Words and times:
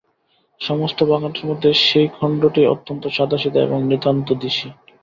সমস্ত 0.61 0.99
বাগানটির 1.03 1.45
মধ্যে 1.45 1.69
সেই 1.83 2.07
খণ্ডটিই 2.15 2.71
অত্যন্ত 2.73 3.03
সাদাসিধা 3.07 3.59
এবং 3.61 3.79
নিতান্ত 3.83 4.27
দিশি। 4.41 4.67